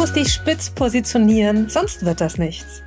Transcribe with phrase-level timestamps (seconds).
[0.00, 2.80] musst dich spitz positionieren, sonst wird das nichts.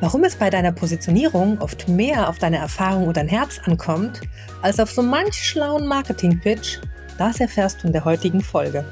[0.00, 4.22] Warum es bei deiner Positionierung oft mehr auf deine Erfahrung und dein Herz ankommt,
[4.62, 6.78] als auf so manch schlauen Marketing-Pitch,
[7.18, 8.84] das erfährst du in der heutigen Folge.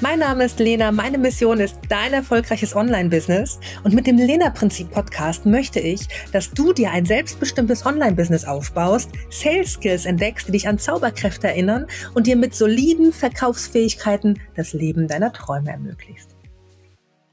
[0.00, 5.80] Mein Name ist Lena, meine Mission ist dein erfolgreiches Online-Business und mit dem Lena-Prinzip-Podcast möchte
[5.80, 11.88] ich, dass du dir ein selbstbestimmtes Online-Business aufbaust, Sales-Skills entdeckst, die dich an Zauberkräfte erinnern
[12.14, 16.36] und dir mit soliden Verkaufsfähigkeiten das Leben deiner Träume ermöglicht.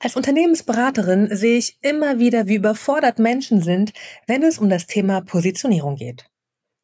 [0.04, 3.94] Als Unternehmensberaterin sehe ich immer wieder, wie überfordert Menschen sind,
[4.28, 6.26] wenn es um das Thema Positionierung geht.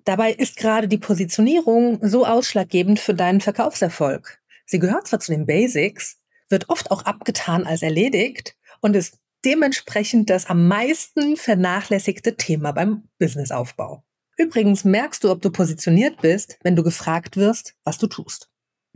[0.05, 4.39] Dabei ist gerade die Positionierung so ausschlaggebend für deinen Verkaufserfolg.
[4.65, 10.29] Sie gehört zwar zu den Basics, wird oft auch abgetan als erledigt und ist dementsprechend
[10.29, 14.01] das am meisten vernachlässigte Thema beim Businessaufbau.
[14.37, 18.49] Übrigens merkst du, ob du positioniert bist, wenn du gefragt wirst, was du tust.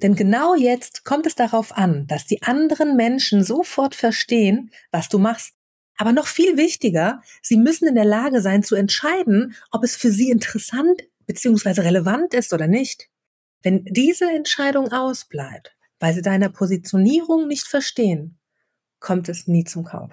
[0.04, 5.18] Denn genau jetzt kommt es darauf an, dass die anderen Menschen sofort verstehen, was du
[5.18, 5.54] machst.
[5.98, 10.12] Aber noch viel wichtiger, sie müssen in der Lage sein zu entscheiden, ob es für
[10.12, 11.82] sie interessant bzw.
[11.82, 13.10] relevant ist oder nicht.
[13.62, 18.38] Wenn diese Entscheidung ausbleibt, weil sie deiner Positionierung nicht verstehen,
[19.00, 20.12] kommt es nie zum Kauf.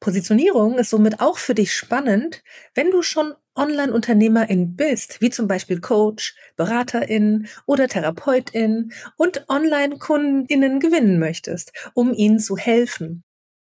[0.00, 2.42] Positionierung ist somit auch für dich spannend,
[2.74, 11.18] wenn du schon Online-Unternehmerin bist, wie zum Beispiel Coach, Beraterin oder Therapeutin und Online-Kundinnen gewinnen
[11.18, 13.24] möchtest, um ihnen zu helfen.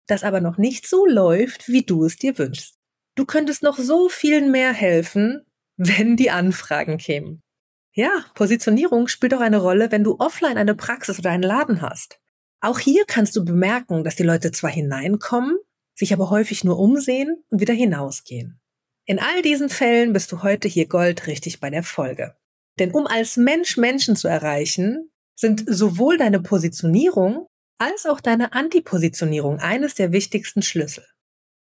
[0.06, 2.76] Das aber noch nicht so läuft, wie du es dir wünschst.
[3.14, 5.44] Du könntest noch so vielen mehr helfen,
[5.76, 7.42] wenn die Anfragen kämen.
[7.92, 12.20] Ja, Positionierung spielt auch eine Rolle, wenn du offline eine Praxis oder einen Laden hast.
[12.60, 15.56] Auch hier kannst du bemerken, dass die Leute zwar hineinkommen,
[15.94, 18.60] sich aber häufig nur umsehen und wieder hinausgehen.
[19.10, 22.36] In all diesen Fällen bist du heute hier Gold richtig bei der Folge.
[22.78, 27.46] Denn um als Mensch Menschen zu erreichen, sind sowohl deine Positionierung
[27.78, 31.06] als auch deine Antipositionierung eines der wichtigsten Schlüssel.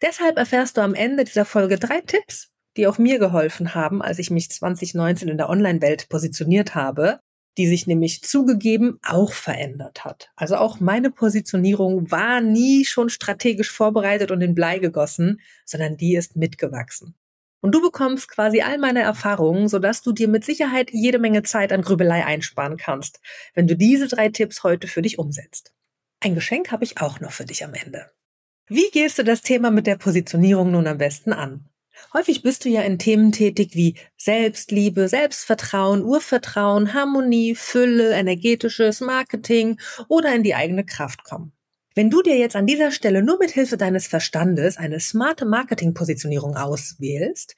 [0.03, 4.21] Deshalb erfährst du am Ende dieser Folge drei Tipps, die auch mir geholfen haben, als
[4.21, 7.19] ich mich 2019 in der Online-Welt positioniert habe,
[7.59, 10.31] die sich nämlich zugegeben auch verändert hat.
[10.37, 16.15] Also auch meine Positionierung war nie schon strategisch vorbereitet und in Blei gegossen, sondern die
[16.15, 17.17] ist mitgewachsen.
[17.63, 21.73] Und du bekommst quasi all meine Erfahrungen, sodass du dir mit Sicherheit jede Menge Zeit
[21.73, 23.21] an Grübelei einsparen kannst,
[23.55, 25.73] wenn du diese drei Tipps heute für dich umsetzt.
[26.21, 28.11] Ein Geschenk habe ich auch noch für dich am Ende.
[28.67, 31.69] Wie gehst du das Thema mit der Positionierung nun am besten an?
[32.13, 39.79] Häufig bist du ja in Themen tätig wie Selbstliebe, Selbstvertrauen, Urvertrauen, Harmonie, Fülle, energetisches Marketing
[40.09, 41.53] oder in die eigene Kraft kommen.
[41.95, 46.57] Wenn du dir jetzt an dieser Stelle nur mit Hilfe deines Verstandes eine smarte Marketingpositionierung
[46.57, 47.55] auswählst,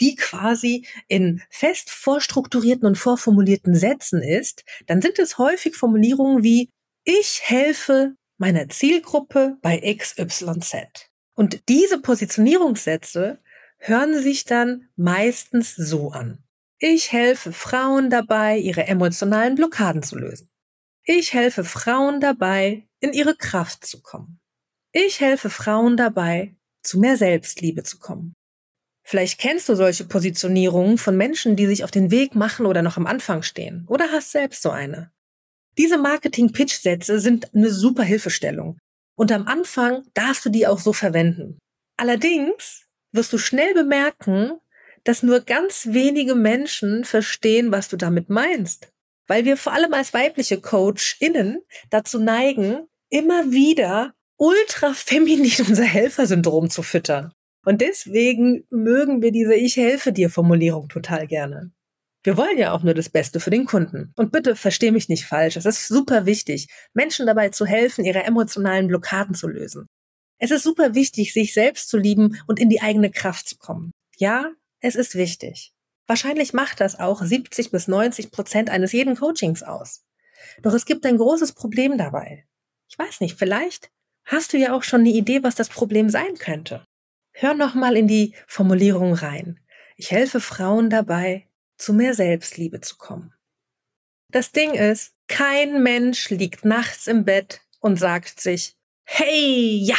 [0.00, 6.70] die quasi in fest vorstrukturierten und vorformulierten Sätzen ist, dann sind es häufig Formulierungen wie
[7.04, 11.08] ich helfe meiner Zielgruppe bei XYZ.
[11.34, 13.38] Und diese Positionierungssätze
[13.78, 16.42] hören sich dann meistens so an.
[16.78, 20.50] Ich helfe Frauen dabei, ihre emotionalen Blockaden zu lösen.
[21.08, 24.40] Ich helfe Frauen dabei, in ihre Kraft zu kommen.
[24.90, 28.34] Ich helfe Frauen dabei, zu mehr Selbstliebe zu kommen.
[29.04, 32.96] Vielleicht kennst du solche Positionierungen von Menschen, die sich auf den Weg machen oder noch
[32.96, 33.84] am Anfang stehen.
[33.86, 35.12] Oder hast selbst so eine.
[35.78, 38.76] Diese Marketing-Pitch-Sätze sind eine super Hilfestellung.
[39.16, 41.56] Und am Anfang darfst du die auch so verwenden.
[41.96, 44.58] Allerdings wirst du schnell bemerken,
[45.04, 48.88] dass nur ganz wenige Menschen verstehen, was du damit meinst.
[49.26, 56.70] Weil wir vor allem als weibliche CoachInnen dazu neigen, immer wieder ultra feminin unser Helfersyndrom
[56.70, 57.32] zu füttern.
[57.64, 61.72] Und deswegen mögen wir diese Ich helfe dir Formulierung total gerne.
[62.22, 64.12] Wir wollen ja auch nur das Beste für den Kunden.
[64.16, 65.56] Und bitte versteh mich nicht falsch.
[65.56, 69.86] Es ist super wichtig, Menschen dabei zu helfen, ihre emotionalen Blockaden zu lösen.
[70.38, 73.92] Es ist super wichtig, sich selbst zu lieben und in die eigene Kraft zu kommen.
[74.16, 75.72] Ja, es ist wichtig.
[76.06, 80.04] Wahrscheinlich macht das auch 70 bis 90 Prozent eines jeden Coachings aus.
[80.62, 82.46] Doch es gibt ein großes Problem dabei.
[82.88, 83.90] Ich weiß nicht, vielleicht
[84.24, 86.86] hast du ja auch schon eine Idee, was das Problem sein könnte.
[87.32, 89.60] Hör noch mal in die Formulierung rein.
[89.96, 93.34] Ich helfe Frauen dabei, zu mehr Selbstliebe zu kommen.
[94.30, 99.96] Das Ding ist, kein Mensch liegt nachts im Bett und sagt sich, hey, ja,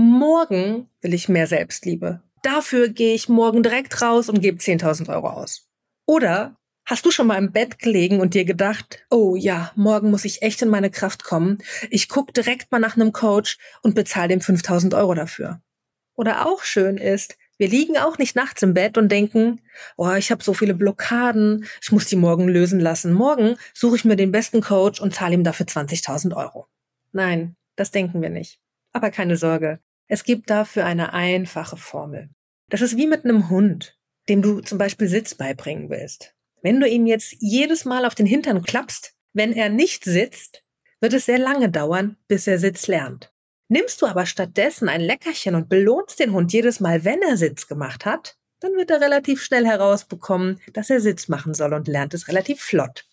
[0.00, 2.22] Morgen will ich mehr Selbstliebe.
[2.42, 5.68] Dafür gehe ich morgen direkt raus und gebe 10.000 Euro aus.
[6.06, 10.24] Oder hast du schon mal im Bett gelegen und dir gedacht, oh ja, morgen muss
[10.24, 11.58] ich echt in meine Kraft kommen.
[11.90, 15.60] Ich gucke direkt mal nach einem Coach und bezahle dem 5.000 Euro dafür.
[16.14, 19.60] Oder auch schön ist, wir liegen auch nicht nachts im Bett und denken,
[19.96, 23.12] oh, ich habe so viele Blockaden, ich muss die morgen lösen lassen.
[23.12, 26.68] Morgen suche ich mir den besten Coach und zahle ihm dafür 20.000 Euro.
[27.12, 28.60] Nein, das denken wir nicht.
[28.92, 32.30] Aber keine Sorge, es gibt dafür eine einfache Formel.
[32.70, 36.34] Das ist wie mit einem Hund, dem du zum Beispiel Sitz beibringen willst.
[36.62, 40.64] Wenn du ihm jetzt jedes Mal auf den Hintern klappst, wenn er nicht sitzt,
[41.00, 43.32] wird es sehr lange dauern, bis er Sitz lernt.
[43.68, 47.68] Nimmst du aber stattdessen ein Leckerchen und belohnst den Hund jedes Mal, wenn er Sitz
[47.68, 52.14] gemacht hat, dann wird er relativ schnell herausbekommen, dass er Sitz machen soll und lernt
[52.14, 53.07] es relativ flott.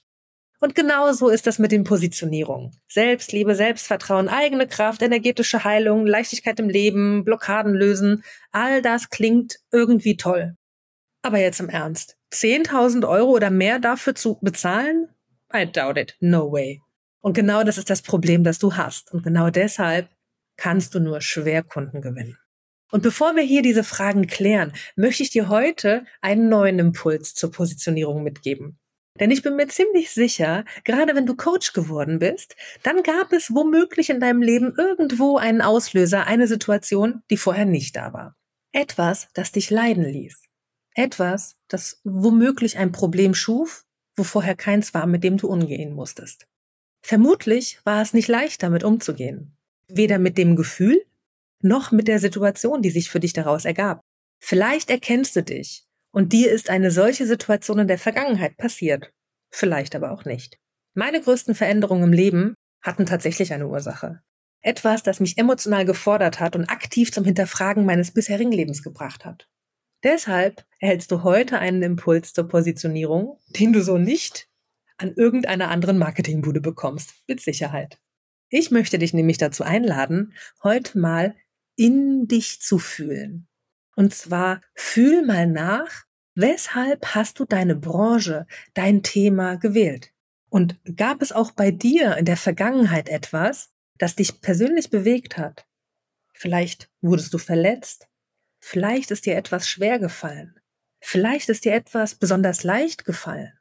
[0.66, 2.72] Und genau so ist das mit den Positionierungen.
[2.88, 10.18] Selbstliebe, Selbstvertrauen, eigene Kraft, energetische Heilung, Leichtigkeit im Leben, Blockaden lösen, all das klingt irgendwie
[10.18, 10.58] toll.
[11.22, 12.18] Aber jetzt im Ernst.
[12.34, 15.10] 10.000 Euro oder mehr dafür zu bezahlen?
[15.56, 16.18] I doubt it.
[16.20, 16.82] No way.
[17.22, 19.14] Und genau das ist das Problem, das du hast.
[19.14, 20.10] Und genau deshalb
[20.58, 22.40] kannst du nur schwer Kunden gewinnen.
[22.90, 27.52] Und bevor wir hier diese Fragen klären, möchte ich dir heute einen neuen Impuls zur
[27.52, 28.80] Positionierung mitgeben.
[29.20, 33.54] Denn ich bin mir ziemlich sicher, gerade wenn du Coach geworden bist, dann gab es
[33.54, 38.36] womöglich in deinem Leben irgendwo einen Auslöser, eine Situation, die vorher nicht da war.
[38.74, 40.44] Etwas, das dich leiden ließ.
[40.96, 43.86] Etwas, das womöglich ein Problem schuf,
[44.18, 46.46] wo vorher keins war, mit dem du umgehen musstest.
[47.02, 49.56] Vermutlich war es nicht leicht, damit umzugehen.
[49.88, 51.06] Weder mit dem Gefühl,
[51.62, 54.02] noch mit der Situation, die sich für dich daraus ergab.
[54.42, 55.85] Vielleicht erkennst du dich
[56.16, 59.12] und dir ist eine solche Situation in der Vergangenheit passiert.
[59.52, 60.58] Vielleicht aber auch nicht.
[60.94, 64.22] Meine größten Veränderungen im Leben hatten tatsächlich eine Ursache.
[64.62, 69.50] Etwas, das mich emotional gefordert hat und aktiv zum Hinterfragen meines bisherigen Lebens gebracht hat.
[70.04, 74.48] Deshalb erhältst du heute einen Impuls zur Positionierung, den du so nicht
[74.98, 77.14] an irgendeiner anderen Marketingbude bekommst.
[77.28, 78.00] Mit Sicherheit.
[78.48, 80.34] Ich möchte dich nämlich dazu einladen,
[80.64, 81.36] heute mal
[81.76, 83.50] in dich zu fühlen.
[83.96, 86.04] Und zwar fühl mal nach,
[86.36, 90.12] weshalb hast du deine Branche, dein Thema gewählt?
[90.50, 95.66] Und gab es auch bei dir in der Vergangenheit etwas, das dich persönlich bewegt hat?
[96.34, 98.10] Vielleicht wurdest du verletzt,
[98.60, 100.60] vielleicht ist dir etwas schwer gefallen,
[101.00, 103.54] vielleicht ist dir etwas besonders leicht gefallen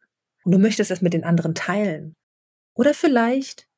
[0.44, 2.14] und du möchtest es mit den anderen teilen.
[2.74, 3.68] Oder vielleicht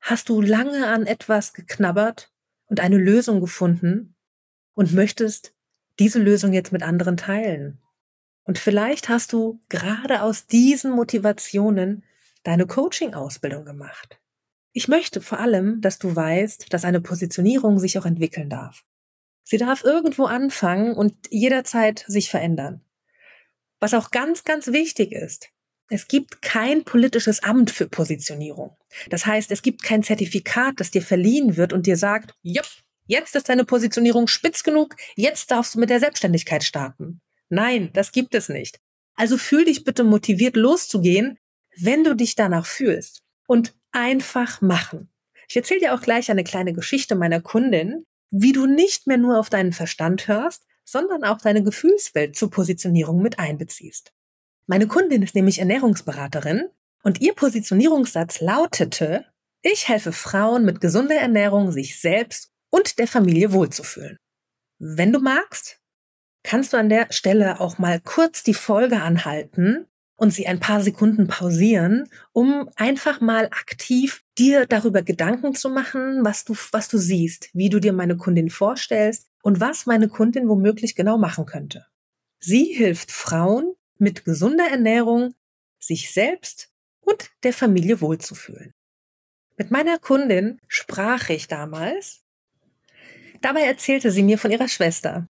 [0.00, 2.30] hast du lange an etwas geknabbert
[2.66, 4.14] und eine Lösung gefunden
[4.74, 5.53] und möchtest
[5.98, 7.80] diese Lösung jetzt mit anderen teilen.
[8.44, 12.04] Und vielleicht hast du gerade aus diesen Motivationen
[12.42, 14.20] deine Coaching-Ausbildung gemacht.
[14.72, 18.84] Ich möchte vor allem, dass du weißt, dass eine Positionierung sich auch entwickeln darf.
[19.44, 22.82] Sie darf irgendwo anfangen und jederzeit sich verändern.
[23.78, 25.50] Was auch ganz, ganz wichtig ist,
[25.88, 28.76] es gibt kein politisches Amt für Positionierung.
[29.10, 32.66] Das heißt, es gibt kein Zertifikat, das dir verliehen wird und dir sagt, jupp,
[33.06, 37.20] Jetzt ist deine Positionierung spitz genug, jetzt darfst du mit der Selbstständigkeit starten.
[37.48, 38.80] Nein, das gibt es nicht.
[39.14, 41.38] Also fühl dich bitte motiviert loszugehen,
[41.76, 43.22] wenn du dich danach fühlst.
[43.46, 45.10] Und einfach machen.
[45.48, 49.38] Ich erzähle dir auch gleich eine kleine Geschichte meiner Kundin, wie du nicht mehr nur
[49.38, 54.12] auf deinen Verstand hörst, sondern auch deine Gefühlswelt zur Positionierung mit einbeziehst.
[54.66, 56.68] Meine Kundin ist nämlich Ernährungsberaterin
[57.02, 59.26] und ihr Positionierungssatz lautete,
[59.60, 64.18] ich helfe Frauen mit gesunder Ernährung, sich selbst und der Familie wohlzufühlen.
[64.80, 65.78] Wenn du magst,
[66.42, 69.86] kannst du an der Stelle auch mal kurz die Folge anhalten
[70.16, 76.24] und sie ein paar Sekunden pausieren, um einfach mal aktiv dir darüber Gedanken zu machen,
[76.24, 80.48] was du, was du siehst, wie du dir meine Kundin vorstellst und was meine Kundin
[80.48, 81.86] womöglich genau machen könnte.
[82.40, 85.34] Sie hilft Frauen mit gesunder Ernährung,
[85.78, 88.74] sich selbst und der Familie wohlzufühlen.
[89.56, 92.23] Mit meiner Kundin sprach ich damals
[93.44, 95.26] Dabei erzählte sie mir von ihrer Schwester,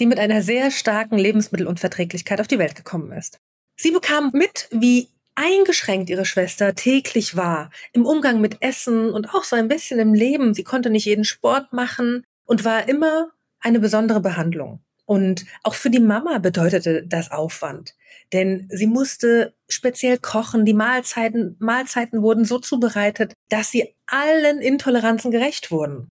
[0.00, 3.40] die mit einer sehr starken Lebensmittelunverträglichkeit auf die Welt gekommen ist.
[3.76, 9.44] Sie bekam mit, wie eingeschränkt ihre Schwester täglich war, im Umgang mit Essen und auch
[9.44, 10.54] so ein bisschen im Leben.
[10.54, 14.80] Sie konnte nicht jeden Sport machen und war immer eine besondere Behandlung.
[15.04, 17.94] Und auch für die Mama bedeutete das Aufwand.
[18.32, 20.64] Denn sie musste speziell kochen.
[20.64, 26.08] Die Mahlzeiten, Mahlzeiten wurden so zubereitet, dass sie allen Intoleranzen gerecht wurden.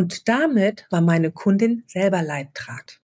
[0.00, 3.02] Und damit war meine Kundin selber Leidtragend.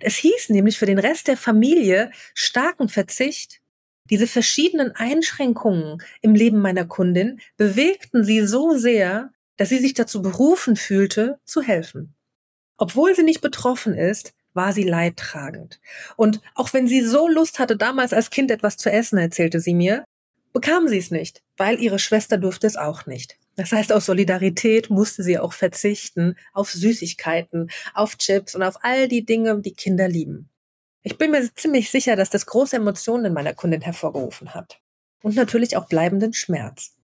[0.00, 3.62] Es hieß nämlich für den Rest der Familie starken Verzicht.
[4.10, 10.20] Diese verschiedenen Einschränkungen im Leben meiner Kundin bewegten sie so sehr, dass sie sich dazu
[10.20, 12.14] berufen fühlte, zu helfen.
[12.76, 15.80] Obwohl sie nicht betroffen ist, war sie leidtragend.
[16.16, 19.74] Und auch wenn sie so Lust hatte, damals als Kind etwas zu essen, erzählte sie
[19.74, 20.04] mir,
[20.52, 23.38] bekam sie es nicht, weil ihre Schwester durfte es auch nicht.
[23.56, 29.08] Das heißt, aus Solidarität musste sie auch verzichten auf Süßigkeiten, auf Chips und auf all
[29.08, 30.48] die Dinge, die Kinder lieben.
[31.02, 34.80] Ich bin mir ziemlich sicher, dass das große Emotionen in meiner Kundin hervorgerufen hat.
[35.22, 36.96] Und natürlich auch bleibenden Schmerz.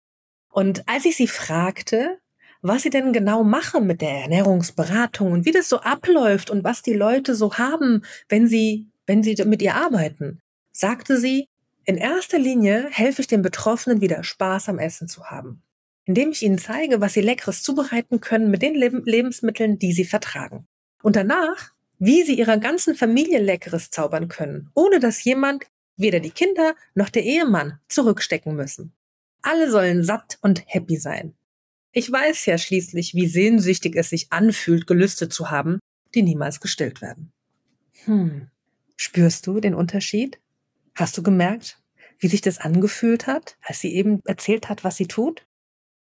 [0.51, 2.19] Und als ich sie fragte,
[2.63, 6.83] was sie denn genau machen mit der Ernährungsberatung und wie das so abläuft und was
[6.83, 10.41] die Leute so haben, wenn sie, wenn sie mit ihr arbeiten,
[10.73, 11.49] sagte sie,
[11.87, 15.63] in erster Linie helfe ich den Betroffenen wieder Spaß am Essen zu haben,
[16.05, 20.67] indem ich ihnen zeige, was sie leckeres zubereiten können mit den Lebensmitteln, die sie vertragen.
[21.03, 25.65] Und danach, wie sie ihrer ganzen Familie leckeres zaubern können, ohne dass jemand,
[25.97, 28.93] weder die Kinder noch der Ehemann, zurückstecken müssen.
[29.43, 31.35] Alle sollen satt und happy sein.
[31.93, 35.79] Ich weiß ja schließlich, wie sehnsüchtig es sich anfühlt, Gelüste zu haben,
[36.15, 37.33] die niemals gestillt werden.
[38.05, 38.49] Hm.
[38.97, 40.39] Spürst du den Unterschied?
[40.97, 41.79] Hast du gemerkt,
[42.19, 45.47] wie sich das angefühlt hat, als sie eben erzählt hat, was sie tut?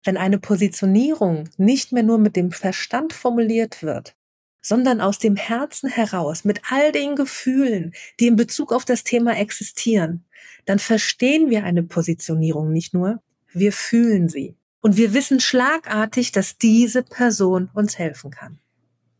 [0.03, 4.13] Wenn eine Positionierung nicht mehr nur mit dem Verstand formuliert wird,
[4.61, 9.37] sondern aus dem Herzen heraus, mit all den Gefühlen, die in Bezug auf das Thema
[9.37, 10.25] existieren,
[10.65, 13.23] dann verstehen wir eine Positionierung nicht nur,
[13.53, 14.57] wir fühlen sie.
[14.81, 18.59] Und wir wissen schlagartig, dass diese Person uns helfen kann.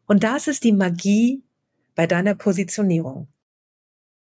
[0.07, 1.41] Und das ist die Magie
[1.95, 3.29] bei deiner Positionierung.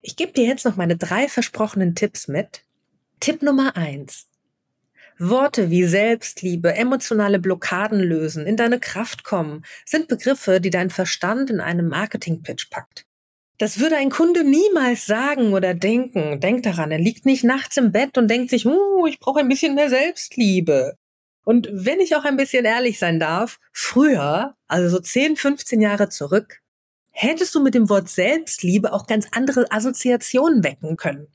[0.01, 2.63] Ich gebe dir jetzt noch meine drei versprochenen Tipps mit.
[3.19, 4.27] Tipp Nummer eins:
[5.17, 11.49] Worte wie Selbstliebe, emotionale Blockaden lösen, in deine Kraft kommen, sind Begriffe, die dein Verstand
[11.49, 13.05] in einem Marketing-Pitch packt.
[13.57, 16.39] Das würde ein Kunde niemals sagen oder denken.
[16.39, 19.49] Denk daran, er liegt nicht nachts im Bett und denkt sich, oh, ich brauche ein
[19.49, 20.95] bisschen mehr Selbstliebe.
[21.43, 26.07] Und wenn ich auch ein bisschen ehrlich sein darf, früher, also so 10, 15 Jahre
[26.07, 26.61] zurück,
[27.21, 31.27] hättest du mit dem Wort Selbstliebe auch ganz andere Assoziationen wecken können.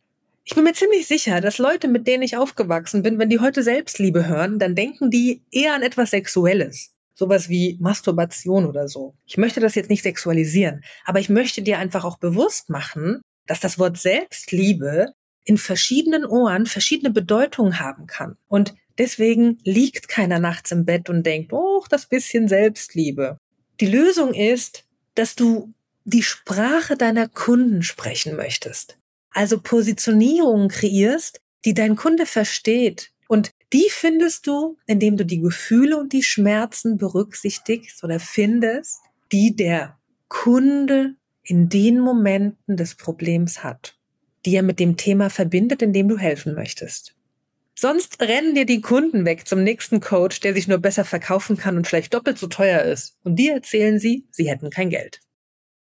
[0.42, 3.62] Ich bin mir ziemlich sicher, dass Leute, mit denen ich aufgewachsen bin, wenn die heute
[3.62, 6.90] Selbstliebe hören, dann denken die eher an etwas Sexuelles.
[7.14, 9.14] Sowas wie Masturbation oder so.
[9.26, 13.60] Ich möchte das jetzt nicht sexualisieren, aber ich möchte dir einfach auch bewusst machen, dass
[13.60, 15.12] das Wort Selbstliebe
[15.44, 18.36] in verschiedenen Ohren verschiedene Bedeutungen haben kann.
[18.48, 23.36] Und deswegen liegt keiner nachts im Bett und denkt, oh, das bisschen Selbstliebe.
[23.80, 24.83] Die Lösung ist,
[25.14, 25.72] dass du
[26.04, 28.98] die Sprache deiner Kunden sprechen möchtest.
[29.30, 33.10] Also Positionierungen kreierst, die dein Kunde versteht.
[33.26, 39.00] Und die findest du, indem du die Gefühle und die Schmerzen berücksichtigst oder findest,
[39.32, 43.98] die der Kunde in den Momenten des Problems hat,
[44.46, 47.16] die er mit dem Thema verbindet, in dem du helfen möchtest.
[47.84, 51.76] Sonst rennen dir die Kunden weg zum nächsten Coach, der sich nur besser verkaufen kann
[51.76, 53.18] und vielleicht doppelt so teuer ist.
[53.24, 55.20] Und dir erzählen sie, sie hätten kein Geld.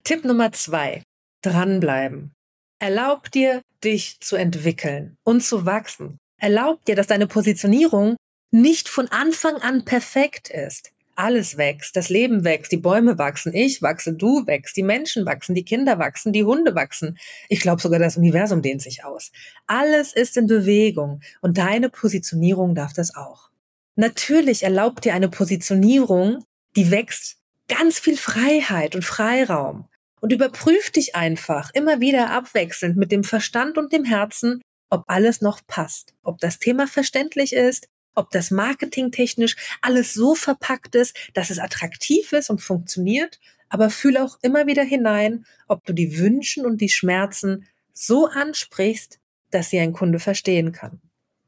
[0.03, 1.03] Tipp Nummer zwei.
[1.43, 2.33] Dranbleiben.
[2.79, 6.17] Erlaub dir, dich zu entwickeln und zu wachsen.
[6.41, 8.17] Erlaub dir, dass deine Positionierung
[8.51, 10.93] nicht von Anfang an perfekt ist.
[11.23, 15.55] Alles wächst, das Leben wächst, die Bäume wachsen, ich wachse, du wächst, die Menschen wachsen,
[15.55, 17.17] die Kinder wachsen, die Hunde wachsen.
[17.49, 19.31] Ich glaube sogar, das Universum dehnt sich aus.
[19.69, 23.51] Alles ist in Bewegung und deine Positionierung darf das auch.
[23.95, 27.37] Natürlich erlaubt dir eine Positionierung, die wächst,
[27.69, 29.87] ganz viel Freiheit und Freiraum
[30.21, 34.61] und überprüf dich einfach immer wieder abwechselnd mit dem Verstand und dem Herzen,
[34.91, 40.95] ob alles noch passt, ob das Thema verständlich ist, ob das marketingtechnisch alles so verpackt
[40.95, 45.93] ist, dass es attraktiv ist und funktioniert, aber fühle auch immer wieder hinein, ob du
[45.93, 49.19] die Wünschen und die Schmerzen so ansprichst,
[49.51, 51.01] dass sie ein Kunde verstehen kann.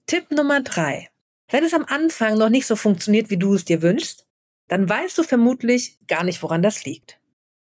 [0.06, 1.08] Tipp Nummer drei.
[1.50, 4.26] Wenn es am Anfang noch nicht so funktioniert, wie du es dir wünschst,
[4.68, 7.18] dann weißt du vermutlich gar nicht, woran das liegt.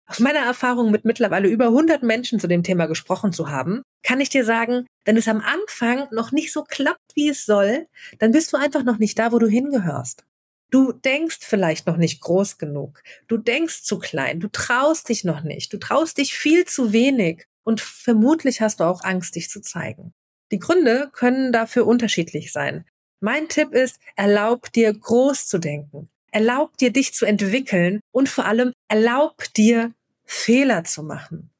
[0.06, 4.20] Aus meiner Erfahrung mit mittlerweile über 100 Menschen zu dem Thema gesprochen zu haben, kann
[4.20, 7.86] ich dir sagen, wenn es am Anfang noch nicht so klappt, wie es soll,
[8.18, 10.24] dann bist du einfach noch nicht da, wo du hingehörst.
[10.70, 13.02] Du denkst vielleicht noch nicht groß genug.
[13.26, 14.38] Du denkst zu klein.
[14.38, 15.72] Du traust dich noch nicht.
[15.72, 17.44] Du traust dich viel zu wenig.
[17.64, 20.12] Und vermutlich hast du auch Angst, dich zu zeigen.
[20.52, 22.84] Die Gründe können dafür unterschiedlich sein.
[23.20, 26.08] Mein Tipp ist, erlaub dir groß zu denken.
[26.32, 29.92] Erlaub dir, dich zu entwickeln und vor allem erlaub dir,
[30.24, 31.50] Fehler zu machen.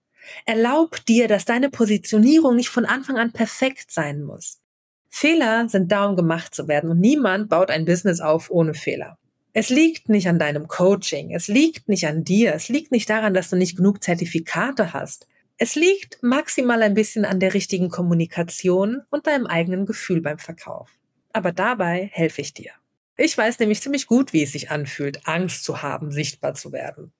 [0.47, 4.61] Erlaub dir, dass deine Positionierung nicht von Anfang an perfekt sein muss.
[5.09, 9.19] Fehler sind da, um gemacht zu werden und niemand baut ein Business auf ohne Fehler.
[9.53, 13.35] Es liegt nicht an deinem Coaching, es liegt nicht an dir, es liegt nicht daran,
[13.35, 15.27] dass du nicht genug Zertifikate hast.
[15.57, 20.91] Es liegt maximal ein bisschen an der richtigen Kommunikation und deinem eigenen Gefühl beim Verkauf.
[21.33, 22.71] Aber dabei helfe ich dir.
[23.17, 27.13] Ich weiß nämlich ziemlich gut, wie es sich anfühlt, Angst zu haben, sichtbar zu werden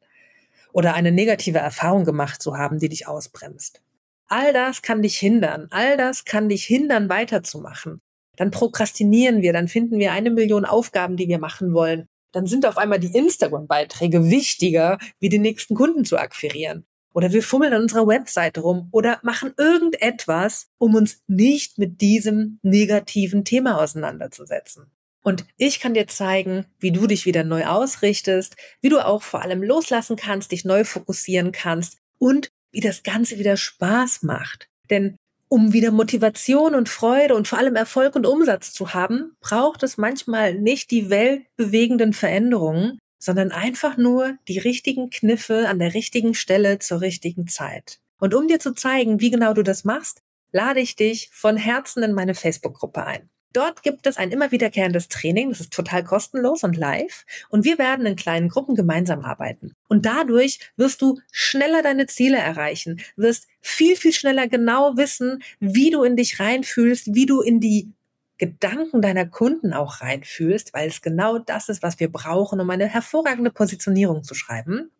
[0.73, 3.83] oder eine negative Erfahrung gemacht zu haben, die dich ausbremst.
[4.27, 5.67] All das kann dich hindern.
[5.71, 8.01] All das kann dich hindern, weiterzumachen.
[8.37, 12.07] Dann prokrastinieren wir, dann finden wir eine Million Aufgaben, die wir machen wollen.
[12.33, 16.87] Dann sind auf einmal die Instagram-Beiträge wichtiger, wie den nächsten Kunden zu akquirieren.
[17.13, 22.61] Oder wir fummeln an unserer Webseite rum oder machen irgendetwas, um uns nicht mit diesem
[22.63, 24.93] negativen Thema auseinanderzusetzen.
[25.23, 29.43] Und ich kann dir zeigen, wie du dich wieder neu ausrichtest, wie du auch vor
[29.43, 34.69] allem loslassen kannst, dich neu fokussieren kannst und wie das Ganze wieder Spaß macht.
[34.89, 35.17] Denn
[35.49, 39.99] um wieder Motivation und Freude und vor allem Erfolg und Umsatz zu haben, braucht es
[39.99, 46.79] manchmal nicht die weltbewegenden Veränderungen, sondern einfach nur die richtigen Kniffe an der richtigen Stelle
[46.79, 47.99] zur richtigen Zeit.
[48.19, 50.23] Und um dir zu zeigen, wie genau du das machst,
[50.53, 53.29] lade ich dich von Herzen in meine Facebook-Gruppe ein.
[53.53, 57.25] Dort gibt es ein immer wiederkehrendes Training, das ist total kostenlos und live.
[57.49, 59.75] Und wir werden in kleinen Gruppen gemeinsam arbeiten.
[59.89, 65.91] Und dadurch wirst du schneller deine Ziele erreichen, wirst viel, viel schneller genau wissen, wie
[65.91, 67.93] du in dich reinfühlst, wie du in die
[68.39, 72.87] Gedanken deiner Kunden auch reinfühlst, weil es genau das ist, was wir brauchen, um eine
[72.87, 74.91] hervorragende Positionierung zu schreiben.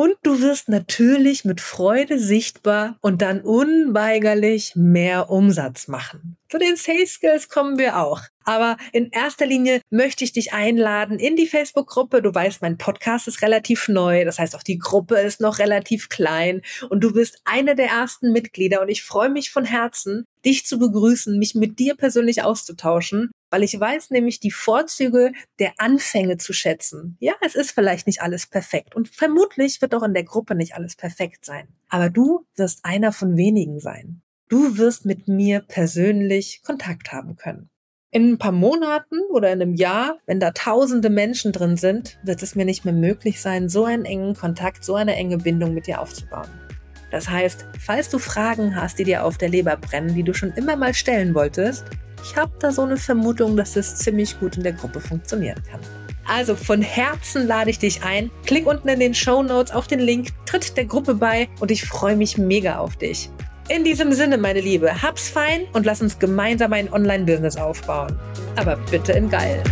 [0.00, 6.38] Und du wirst natürlich mit Freude sichtbar und dann unweigerlich mehr Umsatz machen.
[6.48, 8.22] Zu den Sales Skills kommen wir auch.
[8.44, 12.22] Aber in erster Linie möchte ich dich einladen in die Facebook-Gruppe.
[12.22, 14.24] Du weißt, mein Podcast ist relativ neu.
[14.24, 16.62] Das heißt, auch die Gruppe ist noch relativ klein.
[16.88, 18.80] Und du bist eine der ersten Mitglieder.
[18.80, 23.62] Und ich freue mich von Herzen, dich zu begrüßen, mich mit dir persönlich auszutauschen, weil
[23.62, 27.16] ich weiß nämlich die Vorzüge der Anfänge zu schätzen.
[27.20, 28.94] Ja, es ist vielleicht nicht alles perfekt.
[28.94, 31.68] Und vermutlich wird auch in der Gruppe nicht alles perfekt sein.
[31.88, 34.22] Aber du wirst einer von wenigen sein.
[34.48, 37.70] Du wirst mit mir persönlich Kontakt haben können.
[38.12, 42.42] In ein paar Monaten oder in einem Jahr, wenn da tausende Menschen drin sind, wird
[42.42, 45.86] es mir nicht mehr möglich sein, so einen engen Kontakt, so eine enge Bindung mit
[45.86, 46.48] dir aufzubauen.
[47.12, 50.52] Das heißt, falls du Fragen hast, die dir auf der Leber brennen, die du schon
[50.52, 51.84] immer mal stellen wolltest,
[52.22, 55.80] ich habe da so eine Vermutung, dass das ziemlich gut in der Gruppe funktionieren kann.
[56.26, 58.30] Also von Herzen lade ich dich ein.
[58.46, 61.84] Klick unten in den Show Notes auf den Link, tritt der Gruppe bei und ich
[61.84, 63.30] freue mich mega auf dich.
[63.68, 68.18] In diesem Sinne, meine Liebe, hab's fein und lass uns gemeinsam ein Online-Business aufbauen.
[68.56, 69.62] Aber bitte in geil.